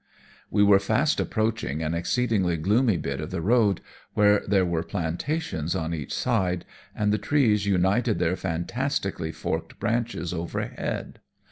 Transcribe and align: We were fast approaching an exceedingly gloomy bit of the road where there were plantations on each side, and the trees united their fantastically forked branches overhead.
We 0.49 0.63
were 0.63 0.79
fast 0.79 1.19
approaching 1.19 1.83
an 1.83 1.93
exceedingly 1.93 2.57
gloomy 2.57 2.97
bit 2.97 3.21
of 3.21 3.29
the 3.29 3.39
road 3.39 3.81
where 4.15 4.41
there 4.47 4.65
were 4.65 4.81
plantations 4.81 5.75
on 5.75 5.93
each 5.93 6.11
side, 6.11 6.65
and 6.95 7.13
the 7.13 7.19
trees 7.19 7.67
united 7.67 8.17
their 8.17 8.35
fantastically 8.35 9.31
forked 9.31 9.79
branches 9.79 10.33
overhead. 10.33 11.19